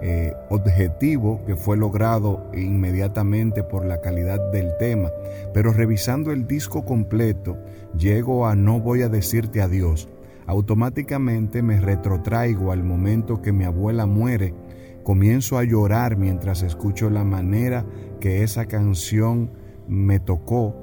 eh, 0.00 0.32
objetivo 0.48 1.44
que 1.44 1.56
fue 1.56 1.76
logrado 1.76 2.50
inmediatamente 2.54 3.64
por 3.64 3.84
la 3.84 4.00
calidad 4.00 4.38
del 4.52 4.76
tema, 4.78 5.10
pero 5.52 5.72
revisando 5.72 6.30
el 6.30 6.46
disco 6.46 6.84
completo, 6.84 7.56
llego 7.96 8.46
a 8.46 8.54
No 8.54 8.80
voy 8.80 9.02
a 9.02 9.08
decirte 9.08 9.60
adiós, 9.60 10.08
automáticamente 10.46 11.62
me 11.62 11.80
retrotraigo 11.80 12.70
al 12.70 12.84
momento 12.84 13.42
que 13.42 13.52
mi 13.52 13.64
abuela 13.64 14.06
muere, 14.06 14.54
comienzo 15.02 15.58
a 15.58 15.64
llorar 15.64 16.16
mientras 16.16 16.62
escucho 16.62 17.10
la 17.10 17.24
manera 17.24 17.84
que 18.20 18.42
esa 18.42 18.66
canción 18.66 19.50
me 19.88 20.20
tocó. 20.20 20.76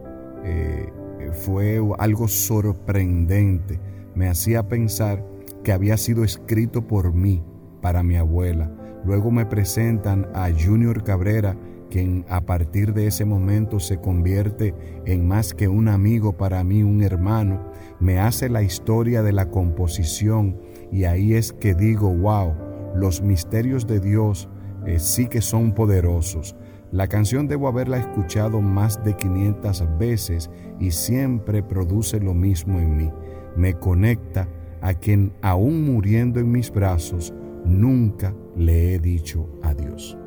Eh, 0.44 0.90
fue 1.32 1.82
algo 2.00 2.28
sorprendente. 2.28 3.80
Me 4.14 4.28
hacía 4.28 4.68
pensar 4.68 5.24
que 5.64 5.72
había 5.72 5.98
sido 5.98 6.24
escrito 6.24 6.88
por 6.88 7.14
mí, 7.14 7.44
para 7.82 8.04
mi 8.04 8.16
abuela. 8.18 8.75
Luego 9.06 9.30
me 9.30 9.46
presentan 9.46 10.28
a 10.34 10.50
Junior 10.52 11.04
Cabrera, 11.04 11.56
quien 11.90 12.26
a 12.28 12.42
partir 12.42 12.94
de 12.94 13.08
ese 13.08 13.24
momento 13.24 13.80
se 13.80 13.98
convierte 13.98 14.74
en 15.06 15.28
más 15.28 15.54
que 15.54 15.68
un 15.68 15.88
amigo 15.88 16.36
para 16.36 16.64
mí, 16.64 16.82
un 16.82 17.04
hermano, 17.04 17.72
me 18.00 18.20
hace 18.20 18.50
la 18.50 18.64
historia 18.64 19.22
de 19.22 19.32
la 19.32 19.50
composición 19.50 20.60
y 20.92 21.04
ahí 21.04 21.36
es 21.36 21.54
que 21.54 21.76
digo, 21.76 22.10
wow, 22.10 22.56
los 22.96 23.22
misterios 23.22 23.86
de 23.86 24.00
Dios 24.00 24.50
eh, 24.86 25.00
sí 25.00 25.28
que 25.28 25.42
son 25.42 25.74
poderosos. 25.74 26.56
La 26.92 27.08
canción 27.08 27.48
debo 27.48 27.68
haberla 27.68 27.98
escuchado 27.98 28.62
más 28.62 29.04
de 29.04 29.16
500 29.16 29.98
veces 30.00 30.50
y 30.80 30.92
siempre 30.92 31.62
produce 31.62 32.20
lo 32.20 32.34
mismo 32.34 32.80
en 32.80 32.98
mí. 32.98 33.12
Me 33.56 33.74
conecta 33.74 34.48
a 34.82 34.94
quien 34.94 35.34
aún 35.42 35.84
muriendo 35.84 36.40
en 36.40 36.52
mis 36.52 36.72
brazos, 36.72 37.34
nunca 37.66 38.34
le 38.56 38.96
he 38.96 39.00
dicho 39.00 39.50
adiós. 39.64 40.18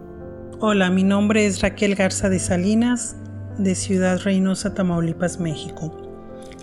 Hola, 0.61 0.91
mi 0.91 1.05
nombre 1.05 1.47
es 1.47 1.63
Raquel 1.63 1.95
Garza 1.95 2.29
de 2.29 2.39
Salinas, 2.39 3.17
de 3.59 3.75
Ciudad 3.75 4.21
Reynosa, 4.23 4.75
Tamaulipas, 4.75 5.41
México 5.41 6.09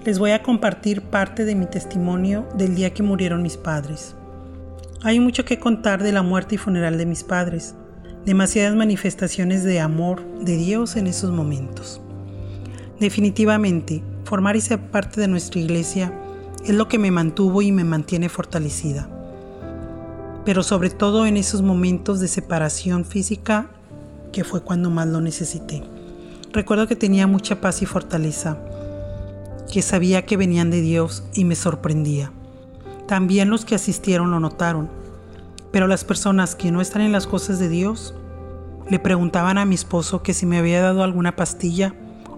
les 0.06 0.20
voy 0.20 0.32
a 0.32 0.44
compartir 0.44 1.02
parte 1.02 1.46
de 1.46 1.56
mi 1.56 1.66
testimonio 1.66 2.48
del 2.56 2.76
día 2.76 2.94
que 2.94 3.02
murieron 3.02 3.42
mis 3.42 3.58
padres. 3.58 4.16
Hay 5.02 5.20
mucho 5.20 5.46
que 5.46 5.58
contar 5.58 6.04
de 6.04 6.12
la 6.12 6.22
muerte 6.22 6.56
y 6.56 6.58
funeral 6.60 7.00
de 7.00 7.08
mis 7.08 7.24
padres, 7.24 7.74
demasiadas 8.24 8.76
manifestaciones 8.76 9.64
de 9.64 9.80
amor 9.80 10.24
de 10.42 10.58
Dios 10.58 10.96
en 10.96 11.08
esos 11.08 11.32
momentos. 11.32 12.02
Definitivamente, 13.00 14.04
formar 14.26 14.56
y 14.56 14.62
ser 14.62 14.80
parte 14.92 15.20
de 15.20 15.28
nuestra 15.28 15.60
iglesia 15.60 16.14
es 16.64 16.76
lo 16.76 16.88
que 16.88 17.00
me 17.00 17.10
mantuvo 17.10 17.64
y 17.64 17.72
me 17.72 17.84
mantiene 17.84 18.30
fortalecida. 18.30 19.10
Pero 20.46 20.64
sobre 20.64 20.90
todo 20.90 21.26
en 21.26 21.38
esos 21.38 21.62
momentos 21.62 22.20
de 22.20 22.28
separación 22.28 23.04
física, 23.04 23.68
que 24.32 24.44
fue 24.44 24.62
cuando 24.62 24.90
más 24.90 25.08
lo 25.08 25.22
necesité. 25.22 25.84
Recuerdo 26.54 26.88
que 26.88 26.96
tenía 26.96 27.28
mucha 27.28 27.60
paz 27.60 27.82
y 27.82 27.86
fortaleza 27.86 28.58
que 29.72 29.82
sabía 29.82 30.26
que 30.26 30.38
venían 30.38 30.72
de 30.72 30.82
Dios 30.82 31.24
y 31.34 31.44
me 31.44 31.56
sorprendía. 31.56 32.32
También 33.08 33.50
los 33.50 33.66
que 33.66 33.76
asistieron 33.76 34.32
lo 34.32 34.40
notaron, 34.40 34.90
pero 35.72 35.88
las 35.88 36.04
personas 36.06 36.56
que 36.56 36.72
no 36.72 36.82
están 36.82 37.02
en 37.02 37.12
las 37.12 37.28
cosas 37.28 37.60
de 37.60 37.70
Dios 37.70 38.14
le 38.90 39.00
preguntaban 39.00 39.58
a 39.58 39.66
mi 39.66 39.76
esposo 39.76 40.24
que 40.24 40.34
si 40.34 40.46
me 40.46 40.58
había 40.58 40.82
dado 40.82 41.04
alguna 41.04 41.36
pastilla 41.36 41.94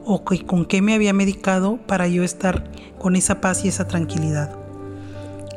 o 0.05 0.23
que 0.25 0.45
con 0.45 0.65
qué 0.65 0.81
me 0.81 0.93
había 0.93 1.13
medicado 1.13 1.77
para 1.85 2.07
yo 2.07 2.23
estar 2.23 2.63
con 2.97 3.15
esa 3.15 3.41
paz 3.41 3.65
y 3.65 3.67
esa 3.67 3.87
tranquilidad. 3.87 4.55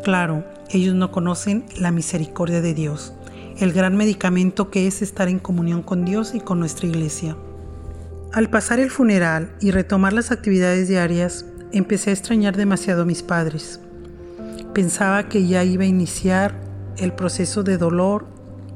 Claro, 0.03 0.45
ellos 0.73 0.95
no 0.95 1.11
conocen 1.11 1.65
la 1.77 1.91
misericordia 1.91 2.61
de 2.61 2.75
Dios, 2.75 3.13
el 3.59 3.73
gran 3.73 3.97
medicamento 3.97 4.71
que 4.71 4.87
es 4.87 5.03
estar 5.03 5.29
en 5.29 5.41
comunión 5.41 5.83
con 5.83 6.05
Dios 6.05 6.35
y 6.35 6.41
con 6.41 6.61
nuestra 6.61 6.87
iglesia. 6.87 7.37
Al 8.33 8.49
pasar 8.49 8.79
el 8.79 8.91
funeral 8.91 9.53
y 9.61 9.73
retomar 9.73 10.13
las 10.13 10.31
actividades 10.31 10.87
diarias, 10.87 11.45
empecé 11.73 12.11
a 12.11 12.13
extrañar 12.13 12.57
demasiado 12.57 13.03
a 13.03 13.05
mis 13.05 13.25
padres. 13.25 13.81
Pensaba 14.73 15.29
que 15.29 15.47
ya 15.47 15.65
iba 15.65 15.83
a 15.83 15.89
iniciar 15.89 16.55
el 16.97 17.13
proceso 17.13 17.65
de 17.65 17.77
dolor 17.77 18.27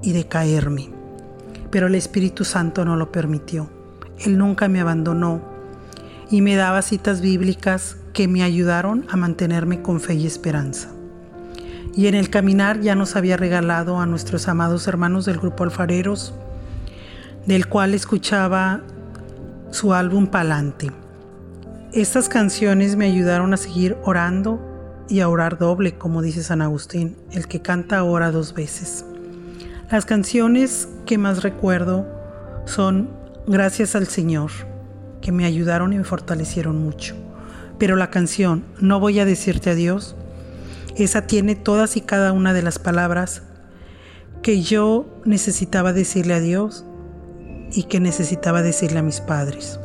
y 0.02 0.12
de 0.12 0.26
caerme, 0.26 0.90
pero 1.70 1.86
el 1.86 1.94
Espíritu 1.94 2.44
Santo 2.44 2.84
no 2.84 2.96
lo 2.96 3.12
permitió. 3.12 3.70
Él 4.18 4.36
nunca 4.36 4.66
me 4.68 4.80
abandonó 4.80 5.40
y 6.30 6.40
me 6.40 6.56
daba 6.56 6.82
citas 6.82 7.20
bíblicas 7.20 7.96
que 8.12 8.26
me 8.26 8.42
ayudaron 8.42 9.06
a 9.08 9.16
mantenerme 9.16 9.82
con 9.82 10.00
fe 10.00 10.14
y 10.14 10.26
esperanza. 10.26 10.90
Y 11.96 12.06
en 12.08 12.14
el 12.14 12.30
caminar 12.30 12.80
ya 12.80 12.94
nos 12.94 13.16
había 13.16 13.36
regalado 13.36 14.00
a 14.00 14.06
nuestros 14.06 14.48
amados 14.48 14.88
hermanos 14.88 15.24
del 15.24 15.38
grupo 15.38 15.64
Alfareros, 15.64 16.34
del 17.46 17.68
cual 17.68 17.94
escuchaba 17.94 18.80
su 19.70 19.94
álbum 19.94 20.26
Palante 20.26 20.90
estas 21.94 22.28
canciones 22.28 22.96
me 22.96 23.06
ayudaron 23.06 23.54
a 23.54 23.56
seguir 23.56 23.96
orando 24.02 24.60
y 25.08 25.20
a 25.20 25.28
orar 25.28 25.58
doble, 25.58 25.94
como 25.94 26.22
dice 26.22 26.42
San 26.42 26.60
Agustín, 26.60 27.16
el 27.30 27.46
que 27.46 27.62
canta 27.62 28.02
ora 28.02 28.32
dos 28.32 28.52
veces. 28.52 29.04
Las 29.92 30.04
canciones 30.04 30.88
que 31.06 31.18
más 31.18 31.44
recuerdo 31.44 32.04
son 32.64 33.08
Gracias 33.46 33.94
al 33.94 34.08
Señor, 34.08 34.50
que 35.20 35.30
me 35.30 35.44
ayudaron 35.44 35.92
y 35.92 35.98
me 35.98 36.04
fortalecieron 36.04 36.82
mucho. 36.82 37.14
Pero 37.78 37.94
la 37.94 38.10
canción 38.10 38.64
No 38.80 38.98
voy 38.98 39.20
a 39.20 39.24
decirte 39.24 39.70
adiós, 39.70 40.16
esa 40.96 41.26
tiene 41.26 41.54
todas 41.54 41.96
y 41.96 42.00
cada 42.00 42.32
una 42.32 42.52
de 42.52 42.62
las 42.62 42.78
palabras 42.78 43.42
que 44.42 44.62
yo 44.62 45.06
necesitaba 45.24 45.92
decirle 45.92 46.34
a 46.34 46.40
Dios 46.40 46.84
y 47.72 47.84
que 47.84 48.00
necesitaba 48.00 48.62
decirle 48.62 49.00
a 49.00 49.02
mis 49.02 49.20
padres 49.20 49.78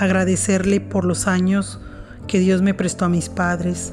agradecerle 0.00 0.80
por 0.80 1.04
los 1.04 1.26
años 1.26 1.78
que 2.26 2.38
Dios 2.38 2.62
me 2.62 2.74
prestó 2.74 3.04
a 3.04 3.08
mis 3.08 3.28
padres, 3.28 3.92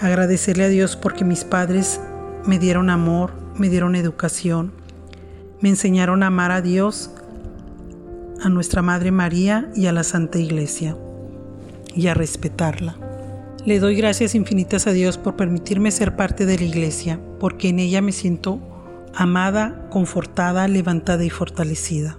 Agradecerle 0.00 0.64
a 0.64 0.68
Dios 0.68 0.96
porque 0.96 1.24
mis 1.24 1.44
padres 1.44 2.00
me 2.44 2.58
dieron 2.58 2.90
amor, 2.90 3.30
me 3.56 3.68
dieron 3.68 3.94
educación, 3.94 4.72
me 5.60 5.68
enseñaron 5.68 6.24
a 6.24 6.26
amar 6.26 6.50
a 6.50 6.60
Dios, 6.60 7.12
a 8.42 8.48
nuestra 8.48 8.82
Madre 8.82 9.12
María 9.12 9.70
y 9.76 9.86
a 9.86 9.92
la 9.92 10.02
Santa 10.02 10.40
Iglesia, 10.40 10.96
y 11.94 12.08
a 12.08 12.14
respetarla. 12.14 13.01
Le 13.64 13.78
doy 13.78 13.94
gracias 13.94 14.34
infinitas 14.34 14.88
a 14.88 14.92
Dios 14.92 15.18
por 15.18 15.36
permitirme 15.36 15.92
ser 15.92 16.16
parte 16.16 16.46
de 16.46 16.58
la 16.58 16.64
Iglesia, 16.64 17.20
porque 17.38 17.68
en 17.68 17.78
ella 17.78 18.02
me 18.02 18.10
siento 18.10 18.60
amada, 19.14 19.86
confortada, 19.88 20.66
levantada 20.66 21.24
y 21.24 21.30
fortalecida. 21.30 22.18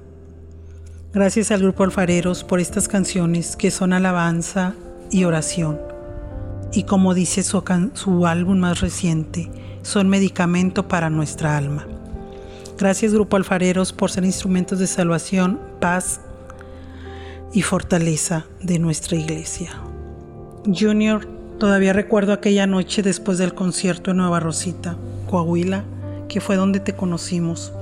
Gracias 1.14 1.52
al 1.52 1.62
Grupo 1.62 1.84
Alfareros 1.84 2.46
por 2.46 2.62
estas 2.62 2.88
canciones 2.88 3.58
que 3.58 3.72
son 3.72 3.92
alabanza 3.92 4.74
y 5.12 5.26
oración. 5.26 5.82
Y 6.72 6.84
como 6.84 7.14
dice 7.14 7.44
su, 7.44 7.62
su 7.94 8.26
álbum 8.26 8.60
más 8.60 8.80
reciente, 8.80 9.52
son 9.82 10.08
medicamento 10.08 10.88
para 10.88 11.10
nuestra 11.10 11.58
alma. 11.58 11.86
Gracias 12.78 13.14
Grupo 13.14 13.36
Alfareros 13.36 13.92
por 13.92 14.10
ser 14.10 14.24
instrumentos 14.24 14.80
de 14.80 14.88
salvación, 14.88 15.60
paz 15.82 16.22
y 17.52 17.64
fortaleza 17.64 18.46
de 18.62 18.80
nuestra 18.80 19.18
iglesia. 19.18 19.72
Junior, 20.66 21.28
todavía 21.60 21.94
recuerdo 21.94 22.34
aquella 22.34 22.68
noche 22.68 23.02
después 23.02 23.38
del 23.38 23.54
concierto 23.54 24.12
en 24.12 24.18
Nueva 24.18 24.40
Rosita, 24.40 24.98
Coahuila, 25.30 25.84
que 26.28 26.42
fue 26.42 26.56
donde 26.56 26.80
te 26.80 26.94
conocimos. 26.94 27.74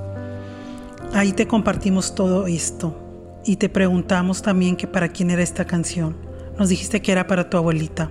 Ahí 1.12 1.32
te 1.32 1.46
compartimos 1.46 2.14
todo 2.14 2.46
esto 2.46 2.96
y 3.44 3.56
te 3.56 3.68
preguntamos 3.68 4.42
también 4.42 4.76
que 4.76 4.86
para 4.86 5.08
quién 5.08 5.30
era 5.30 5.42
esta 5.42 5.64
canción. 5.64 6.16
Nos 6.58 6.68
dijiste 6.68 7.02
que 7.02 7.12
era 7.12 7.26
para 7.26 7.50
tu 7.50 7.56
abuelita, 7.56 8.10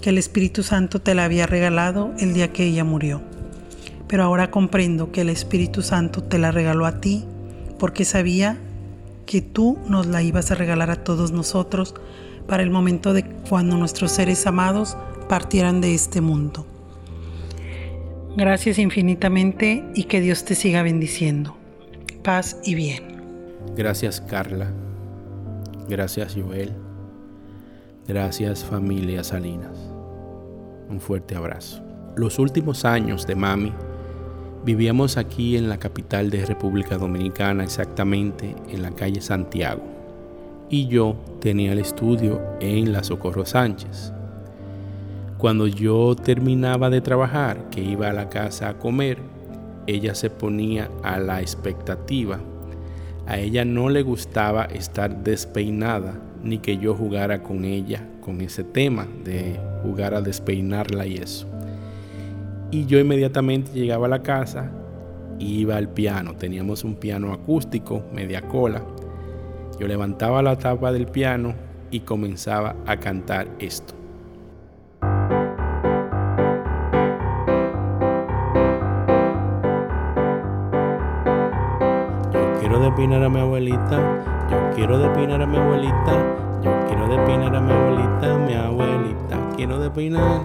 que 0.00 0.10
el 0.10 0.18
Espíritu 0.18 0.62
Santo 0.62 1.00
te 1.00 1.14
la 1.14 1.24
había 1.24 1.46
regalado 1.46 2.12
el 2.18 2.34
día 2.34 2.52
que 2.52 2.64
ella 2.64 2.84
murió 2.84 3.20
pero 4.08 4.22
ahora 4.22 4.50
comprendo 4.50 5.12
que 5.12 5.22
el 5.22 5.28
Espíritu 5.28 5.82
Santo 5.82 6.22
te 6.22 6.38
la 6.38 6.50
regaló 6.50 6.86
a 6.86 7.00
ti 7.00 7.24
porque 7.78 8.04
sabía 8.04 8.58
que 9.26 9.40
tú 9.42 9.78
nos 9.88 10.06
la 10.06 10.22
ibas 10.22 10.50
a 10.50 10.54
regalar 10.54 10.90
a 10.90 11.02
todos 11.02 11.32
nosotros 11.32 11.94
para 12.46 12.62
el 12.62 12.70
momento 12.70 13.12
de 13.12 13.24
cuando 13.48 13.76
nuestros 13.76 14.12
seres 14.12 14.46
amados 14.46 14.96
partieran 15.28 15.80
de 15.80 15.94
este 15.94 16.20
mundo. 16.20 16.66
Gracias 18.36 18.78
infinitamente 18.78 19.84
y 19.94 20.04
que 20.04 20.20
Dios 20.20 20.44
te 20.44 20.54
siga 20.54 20.82
bendiciendo. 20.82 21.56
Paz 22.22 22.58
y 22.64 22.74
bien. 22.74 23.22
Gracias 23.76 24.20
Carla. 24.20 24.72
Gracias 25.88 26.34
Joel. 26.34 26.72
Gracias 28.06 28.64
familia 28.64 29.24
Salinas. 29.24 29.78
Un 30.88 31.00
fuerte 31.00 31.36
abrazo. 31.36 31.82
Los 32.16 32.38
últimos 32.38 32.84
años 32.84 33.26
de 33.26 33.34
mami 33.34 33.72
Vivíamos 34.64 35.18
aquí 35.18 35.58
en 35.58 35.68
la 35.68 35.76
capital 35.76 36.30
de 36.30 36.46
República 36.46 36.96
Dominicana, 36.96 37.64
exactamente 37.64 38.56
en 38.70 38.80
la 38.80 38.92
calle 38.92 39.20
Santiago. 39.20 39.93
Y 40.70 40.86
yo 40.86 41.16
tenía 41.40 41.72
el 41.72 41.78
estudio 41.78 42.40
en 42.60 42.92
la 42.92 43.04
Socorro 43.04 43.44
Sánchez. 43.44 44.12
Cuando 45.38 45.66
yo 45.66 46.16
terminaba 46.16 46.90
de 46.90 47.00
trabajar, 47.00 47.68
que 47.70 47.82
iba 47.82 48.08
a 48.08 48.12
la 48.12 48.28
casa 48.28 48.70
a 48.70 48.78
comer, 48.78 49.18
ella 49.86 50.14
se 50.14 50.30
ponía 50.30 50.90
a 51.02 51.18
la 51.18 51.40
expectativa. 51.40 52.40
A 53.26 53.38
ella 53.38 53.64
no 53.64 53.88
le 53.88 54.02
gustaba 54.02 54.64
estar 54.64 55.22
despeinada 55.22 56.14
ni 56.42 56.58
que 56.58 56.76
yo 56.78 56.94
jugara 56.94 57.42
con 57.42 57.64
ella 57.64 58.06
con 58.24 58.40
ese 58.40 58.64
tema 58.64 59.06
de 59.22 59.58
jugar 59.82 60.14
a 60.14 60.22
despeinarla 60.22 61.06
y 61.06 61.16
eso. 61.16 61.46
Y 62.70 62.86
yo 62.86 62.98
inmediatamente 62.98 63.72
llegaba 63.72 64.06
a 64.06 64.10
la 64.10 64.22
casa, 64.22 64.70
iba 65.38 65.76
al 65.76 65.90
piano. 65.90 66.34
Teníamos 66.34 66.84
un 66.84 66.96
piano 66.96 67.32
acústico, 67.32 68.02
media 68.12 68.42
cola. 68.42 68.82
Yo 69.78 69.88
levantaba 69.88 70.42
la 70.42 70.56
tapa 70.56 70.92
del 70.92 71.06
piano 71.06 71.54
y 71.90 72.00
comenzaba 72.00 72.76
a 72.86 72.96
cantar 72.96 73.48
esto. 73.58 73.94
Yo 82.32 82.60
quiero 82.60 82.78
depinar 82.80 83.22
a 83.22 83.28
mi 83.28 83.40
abuelita, 83.40 84.48
yo 84.50 84.70
quiero 84.74 84.98
depinar 84.98 85.42
a 85.42 85.46
mi 85.46 85.56
abuelita, 85.56 86.60
yo 86.62 86.86
quiero 86.86 87.08
depinar 87.08 87.54
a 87.54 87.60
mi 87.60 87.72
abuelita, 87.72 88.38
mi 88.38 88.54
abuelita, 88.54 89.50
quiero 89.56 89.78
depinar 89.80 90.42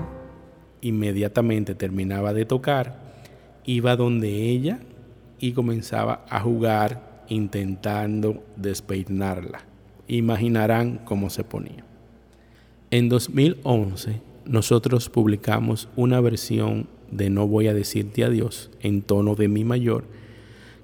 inmediatamente 0.81 1.75
terminaba 1.75 2.33
de 2.33 2.45
tocar, 2.45 2.95
iba 3.65 3.95
donde 3.95 4.29
ella 4.29 4.79
y 5.39 5.51
comenzaba 5.51 6.25
a 6.29 6.39
jugar 6.39 7.08
intentando 7.29 8.43
despeinarla. 8.55 9.61
Imaginarán 10.07 10.99
cómo 11.05 11.29
se 11.29 11.43
ponía. 11.43 11.85
En 12.91 13.07
2011 13.09 14.21
nosotros 14.45 15.09
publicamos 15.09 15.87
una 15.95 16.19
versión 16.21 16.87
de 17.11 17.29
No 17.29 17.47
voy 17.47 17.67
a 17.67 17.73
decirte 17.73 18.23
adiós 18.23 18.71
en 18.81 19.01
tono 19.01 19.35
de 19.35 19.47
mi 19.47 19.63
mayor, 19.63 20.05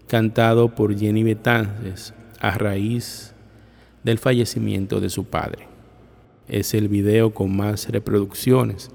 cantado 0.07 0.75
por 0.75 0.97
Jenny 0.97 1.23
Betances 1.23 2.13
a 2.39 2.57
raíz 2.57 3.33
del 4.03 4.19
fallecimiento 4.19 4.99
de 4.99 5.09
su 5.09 5.25
padre. 5.25 5.67
Es 6.47 6.75
el 6.75 6.89
video 6.89 7.33
con 7.33 7.55
más 7.55 7.89
reproducciones 7.89 8.91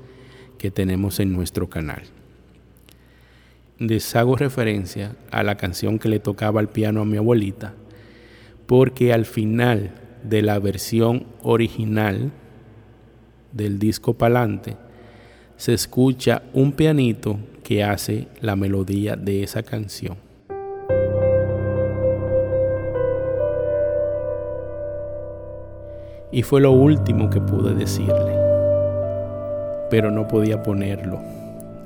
que 0.57 0.71
tenemos 0.71 1.19
en 1.19 1.33
nuestro 1.33 1.69
canal. 1.69 2.03
Les 3.81 4.15
hago 4.15 4.37
referencia 4.37 5.17
a 5.33 5.43
la 5.43 5.57
canción 5.57 5.99
que 5.99 6.09
le 6.09 6.21
tocaba 6.21 6.61
al 6.61 6.69
piano 6.69 7.01
a 7.01 7.05
mi 7.05 7.17
abuelita, 7.17 7.75
porque 8.67 9.13
al 9.13 9.25
final 9.25 9.91
de 10.23 10.43
la 10.43 10.61
versión 10.61 11.27
original 11.43 12.31
del 13.51 13.81
disco 13.81 14.15
Palante 14.15 14.77
se 15.57 15.75
escucha 15.75 16.43
un 16.53 16.71
pianito 16.71 17.41
que 17.65 17.83
hace 17.83 18.29
la 18.41 18.55
melodía 18.55 19.17
de 19.17 19.43
esa 19.43 19.65
canción. 19.65 20.17
Y 26.31 26.43
fue 26.45 26.61
lo 26.61 26.71
último 26.71 27.29
que 27.29 27.41
pude 27.41 27.75
decirle 27.75 28.41
pero 29.91 30.13
no 30.13 30.29
podía 30.29 30.63
ponerlo 30.63 31.21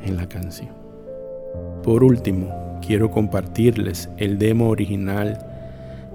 en 0.02 0.16
la 0.16 0.28
canción. 0.28 0.83
Por 1.82 2.04
último, 2.04 2.80
quiero 2.86 3.10
compartirles 3.10 4.08
el 4.16 4.38
demo 4.38 4.70
original 4.70 5.38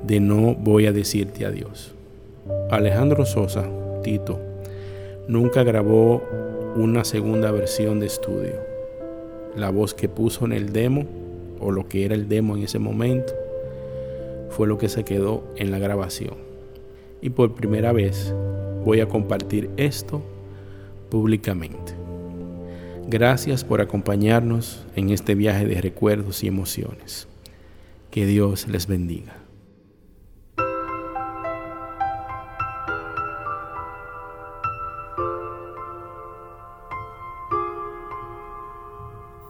de 0.06 0.20
No 0.20 0.56
voy 0.56 0.86
a 0.86 0.92
decirte 0.92 1.46
adiós. 1.46 1.94
Alejandro 2.72 3.26
Sosa, 3.26 3.66
Tito, 4.04 4.40
nunca 5.28 5.64
grabó 5.64 6.24
una 6.76 7.04
segunda 7.04 7.52
versión 7.52 8.00
de 8.00 8.08
estudio. 8.08 8.56
La 9.56 9.70
voz 9.70 9.94
que 9.94 10.10
puso 10.10 10.46
en 10.46 10.54
el 10.54 10.72
demo, 10.72 11.06
o 11.60 11.72
lo 11.72 11.88
que 11.88 12.06
era 12.06 12.16
el 12.16 12.30
demo 12.30 12.56
en 12.56 12.64
ese 12.64 12.80
momento, 12.80 13.34
fue 14.50 14.68
lo 14.68 14.78
que 14.78 14.90
se 14.90 15.04
quedó 15.04 15.44
en 15.56 15.72
la 15.72 15.80
grabación. 15.80 16.36
Y 17.22 17.32
por 17.32 17.54
primera 17.54 17.92
vez 17.92 18.34
voy 18.86 19.02
a 19.02 19.08
compartir 19.08 19.70
esto 19.78 20.22
públicamente. 21.10 21.99
Gracias 23.12 23.64
por 23.64 23.82
acompañarnos 23.82 24.86
en 24.96 25.10
este 25.10 25.34
viaje 25.34 25.66
de 25.66 25.82
recuerdos 25.82 26.44
y 26.44 26.48
emociones. 26.48 27.28
Que 28.12 28.28
Dios 28.28 28.68
les 28.68 28.86
bendiga. 28.86 29.36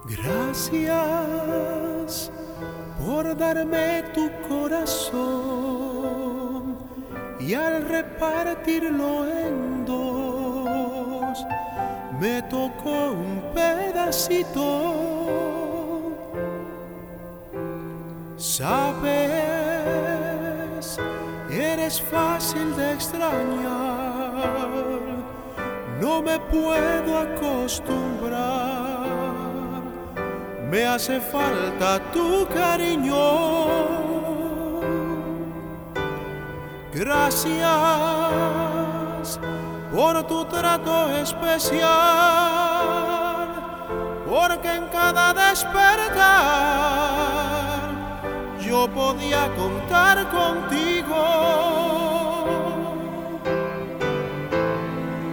Gracias 0.06 0.72
por 3.06 3.36
darme 3.36 4.06
tu 4.14 4.30
corazón 4.48 5.20
y 7.42 7.56
al 7.56 7.90
repartirlo 7.90 9.30
en 9.30 9.86
dos 9.86 11.38
me 12.20 12.42
tocó 12.44 13.12
un 13.12 13.42
pedacito. 13.54 14.66
Sabes, 18.36 19.00
eres 21.50 22.02
fácil 22.02 22.76
de 22.76 22.94
extrañar, 22.94 23.40
no 26.02 26.22
me 26.22 26.40
puedo 26.40 27.18
acostumbrar, 27.18 29.08
me 30.70 30.86
hace 30.86 31.20
falta 31.20 32.00
tu 32.12 32.48
cariño. 32.48 33.90
Gracias 36.94 37.60
por 39.92 40.24
tu 40.24 40.46
trato 40.46 41.10
especial. 41.18 42.40
porque 44.30 44.72
en 44.76 44.86
cada 44.90 45.34
despertar 45.34 46.60
yo 48.62 48.88
podía 48.90 49.50
contar 49.56 50.30
contigo. 50.30 51.26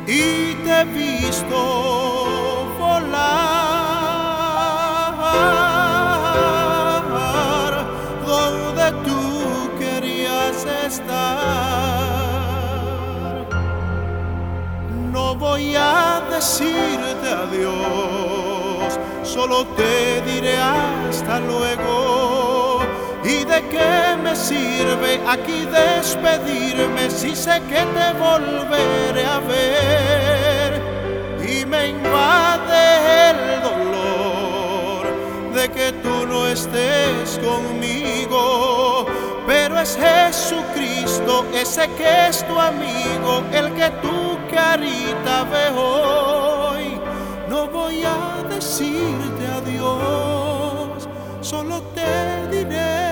Y 0.07 0.55
te 0.65 0.81
he 0.81 0.85
visto 0.85 2.16
voy 15.57 15.75
a 15.75 16.23
decirte 16.31 17.29
adiós, 17.45 19.01
solo 19.23 19.67
te 19.69 20.21
diré 20.31 20.55
hasta 20.59 21.41
luego. 21.41 22.81
¿Y 23.25 23.45
de 23.45 23.61
qué 23.71 24.17
me 24.23 24.37
sirve 24.37 25.19
aquí 25.27 25.67
despedirme 25.83 27.11
si 27.11 27.35
sé 27.35 27.63
que 27.71 27.83
te 27.97 28.09
volveré 28.27 29.25
a 29.25 29.41
ver? 29.55 30.71
Y 31.41 31.65
me 31.65 31.89
invade 31.89 33.31
el 33.31 33.39
dolor 33.63 35.05
de 35.55 35.71
que 35.71 35.93
tú 36.03 36.27
no 36.27 36.47
estés 36.49 37.41
conmigo. 37.49 39.07
Pero 39.47 39.79
es 39.79 39.97
Jesucristo, 39.97 41.47
ese 41.55 41.89
que 41.97 42.29
es 42.29 42.45
tu 42.47 42.59
amigo, 42.59 43.45
el 43.53 43.73
que 43.75 43.91
tu 44.03 44.39
carita 44.53 45.45
ve 45.45 45.69
hoy. 45.71 47.01
No 47.49 47.69
voy 47.69 48.03
a 48.03 48.43
decirte 48.49 49.47
adiós, 49.47 51.09
solo 51.41 51.81
te 51.95 52.49
diré 52.51 53.07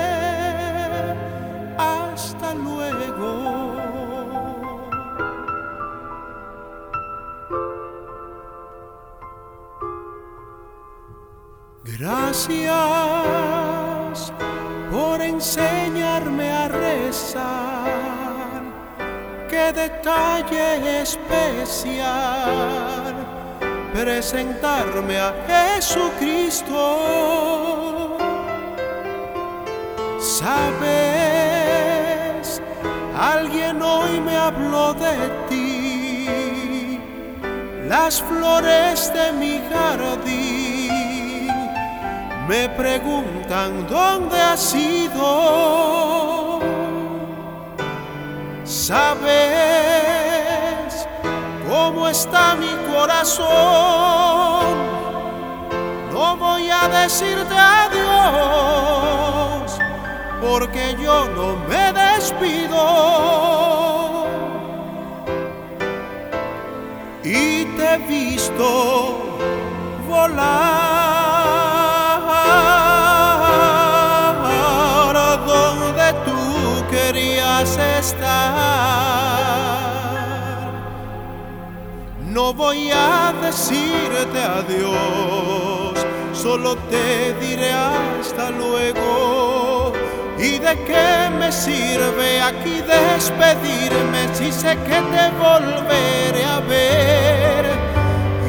hasta 1.77 2.53
luego. 2.53 3.75
Gracias 11.97 13.15
por 15.15 15.23
enseñarme 15.23 16.51
a 16.51 16.67
rezar. 16.67 17.85
Qué 19.49 19.71
detalle 19.71 21.01
especial 21.03 22.03
presentarme 23.93 25.17
a 25.17 25.33
Jesucristo. 25.47 26.97
Sabes, 30.19 30.61
alguien 33.17 33.81
hoy 33.81 34.19
me 34.19 34.35
habló 34.35 34.93
de 34.95 35.29
ti, 35.47 36.99
las 37.87 38.21
flores 38.21 39.13
de 39.13 39.31
mi 39.31 39.61
jardín 39.71 40.64
me 42.47 42.69
preguntan 42.69 43.87
dónde 43.87 44.39
has 44.39 44.75
ido. 44.75 46.59
Sabes 48.63 49.25
cómo 51.67 52.07
está 52.07 52.55
mi 52.55 52.73
corazón. 52.93 53.45
No 56.13 56.37
voy 56.37 56.69
a 56.69 56.87
decirte 56.87 57.55
adiós, 57.57 58.17
porque 60.41 60.95
yo 61.01 61.27
no 61.29 61.55
me 61.67 61.91
despido. 61.93 62.83
Y 67.23 67.65
te 67.65 67.95
he 67.95 67.97
visto 67.97 69.39
volar 70.07 70.64
voy 82.55 82.89
a 82.91 83.33
decirte 83.41 84.39
adiós, 84.39 85.93
solo 86.33 86.75
te 86.89 87.33
diré 87.39 87.71
hasta 87.71 88.49
luego. 88.51 89.93
¿Y 90.37 90.59
de 90.59 90.75
qué 90.85 91.29
me 91.39 91.51
sirve 91.51 92.41
aquí 92.41 92.81
despedirme 92.81 94.27
si 94.33 94.51
sé 94.51 94.77
que 94.87 94.99
te 95.13 95.25
volveré 95.39 96.45
a 96.45 96.59
ver? 96.59 97.65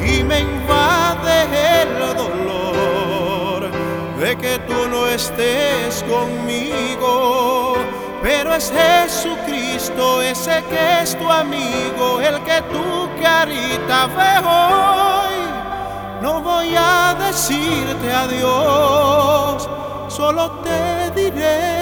Y 0.05 0.23
me 0.23 0.39
invade 0.41 1.81
el 1.81 2.15
dolor 2.15 3.71
de 4.19 4.37
que 4.37 4.59
tú 4.67 4.87
no 4.89 5.07
estés 5.07 6.03
conmigo. 6.03 7.75
Pero 8.21 8.53
es 8.53 8.71
Jesucristo 8.71 10.21
ese 10.21 10.63
que 10.69 11.01
es 11.01 11.17
tu 11.17 11.29
amigo, 11.31 12.19
el 12.19 12.43
que 12.43 12.61
tu 12.63 13.09
carita 13.21 14.07
ve 14.07 14.47
hoy. 14.47 15.37
No 16.21 16.41
voy 16.41 16.73
a 16.75 17.15
decirte 17.19 18.11
adiós, 18.11 19.69
solo 20.07 20.51
te 20.63 21.11
diré 21.11 21.77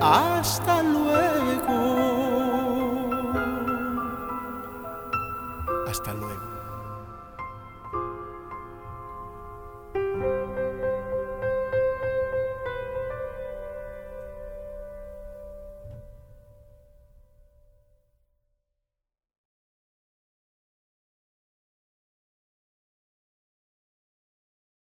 hasta. 0.00 0.79